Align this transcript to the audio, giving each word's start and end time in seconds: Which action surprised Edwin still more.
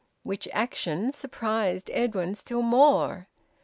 Which 0.23 0.47
action 0.51 1.11
surprised 1.11 1.91
Edwin 1.93 2.33
still 2.33 2.63
more. 2.63 3.27